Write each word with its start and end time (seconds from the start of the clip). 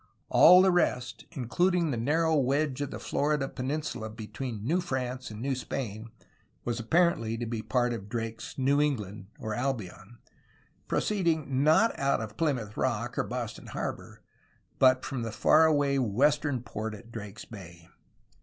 All 0.29 0.63
the 0.63 0.71
rest, 0.71 1.25
including 1.33 1.91
the 1.91 1.95
narrow 1.95 2.35
wedge 2.35 2.81
of 2.81 2.89
the 2.89 2.97
Florida 2.97 3.47
peninsula 3.47 4.09
between 4.09 4.65
New 4.65 4.81
France 4.81 5.29
and 5.29 5.39
New 5.43 5.53
Spain, 5.53 6.09
was 6.65 6.79
apparently 6.79 7.37
to 7.37 7.45
be 7.45 7.59
a 7.59 7.63
part 7.63 7.93
of 7.93 8.09
Drake's 8.09 8.57
"New 8.57 8.81
Eng 8.81 8.95
land," 8.97 9.27
or 9.37 9.53
"Albion," 9.53 10.17
proceeding, 10.87 11.63
not 11.63 11.99
out 11.99 12.19
of 12.19 12.35
Plymouth 12.35 12.75
Rock 12.77 13.15
or 13.19 13.23
Boston 13.23 13.67
harbor, 13.67 14.23
but 14.79 15.05
from 15.05 15.21
the 15.21 15.31
faraway 15.31 15.99
western 15.99 16.63
port 16.63 16.95
at 16.95 17.11
Drake's 17.11 17.45
Bay. 17.45 17.87